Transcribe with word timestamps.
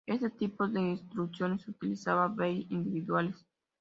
Este 0.07 0.31
tipo 0.31 0.67
de 0.67 0.81
instrucciones 0.81 1.67
utilizaba 1.67 2.27
bytes 2.27 2.71
individuales. 2.71 3.45